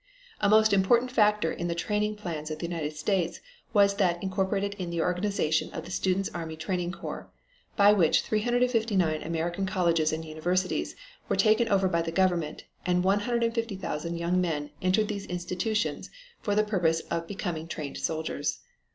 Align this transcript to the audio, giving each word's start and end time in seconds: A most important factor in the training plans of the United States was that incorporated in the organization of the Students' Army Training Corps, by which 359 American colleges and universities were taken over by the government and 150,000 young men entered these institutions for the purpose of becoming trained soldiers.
A 0.39 0.49
most 0.49 0.73
important 0.73 1.11
factor 1.11 1.51
in 1.51 1.67
the 1.67 1.75
training 1.75 2.15
plans 2.15 2.49
of 2.49 2.57
the 2.57 2.65
United 2.65 2.95
States 2.97 3.39
was 3.71 3.97
that 3.97 4.23
incorporated 4.23 4.73
in 4.79 4.89
the 4.89 4.99
organization 4.99 5.69
of 5.73 5.85
the 5.85 5.91
Students' 5.91 6.27
Army 6.33 6.55
Training 6.55 6.91
Corps, 6.91 7.29
by 7.75 7.93
which 7.93 8.23
359 8.23 9.21
American 9.21 9.67
colleges 9.67 10.11
and 10.11 10.25
universities 10.25 10.95
were 11.29 11.35
taken 11.35 11.69
over 11.69 11.87
by 11.87 12.01
the 12.01 12.11
government 12.11 12.63
and 12.83 13.03
150,000 13.03 14.17
young 14.17 14.41
men 14.41 14.71
entered 14.81 15.07
these 15.07 15.27
institutions 15.27 16.09
for 16.41 16.55
the 16.55 16.63
purpose 16.63 17.01
of 17.11 17.27
becoming 17.27 17.67
trained 17.67 17.99
soldiers. 17.99 18.61